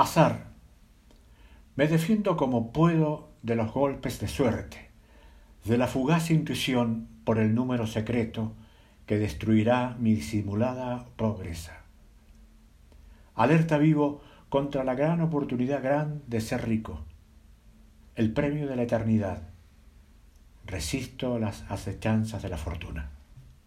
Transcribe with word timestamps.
azar 0.00 0.46
me 1.76 1.88
defiendo 1.88 2.36
como 2.36 2.72
puedo 2.72 3.30
de 3.42 3.56
los 3.56 3.72
golpes 3.72 4.20
de 4.20 4.28
suerte 4.28 4.90
de 5.64 5.76
la 5.76 5.86
fugaz 5.86 6.30
intuición 6.30 7.08
por 7.24 7.38
el 7.38 7.54
número 7.54 7.86
secreto 7.86 8.52
que 9.06 9.18
destruirá 9.18 9.96
mi 9.98 10.14
disimulada 10.14 11.06
pobreza 11.16 11.82
alerta 13.34 13.76
vivo 13.78 14.22
contra 14.48 14.84
la 14.84 14.94
gran 14.94 15.20
oportunidad 15.20 15.82
gran 15.82 16.22
de 16.26 16.40
ser 16.40 16.68
rico 16.68 17.04
el 18.14 18.32
premio 18.32 18.66
de 18.66 18.74
la 18.74 18.82
eternidad. 18.82 19.42
Resisto 20.66 21.38
las 21.38 21.62
acechanzas 21.70 22.42
de 22.42 22.48
la 22.48 22.56
fortuna. 22.56 23.17